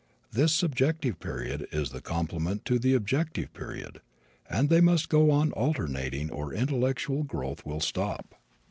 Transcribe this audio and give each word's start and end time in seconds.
This 0.31 0.51
subjective 0.51 1.19
period 1.19 1.67
is 1.71 1.91
the 1.91 2.01
complement 2.01 2.67
of 2.71 2.81
the 2.81 2.95
objective 2.95 3.53
period 3.53 4.01
and 4.49 4.67
they 4.67 4.81
must 4.81 5.09
go 5.09 5.29
on 5.29 5.51
alternating 5.51 6.31
or 6.31 6.55
intellectual 6.55 7.21
growth 7.23 7.63
will 7.67 7.81
stop. 7.81 8.33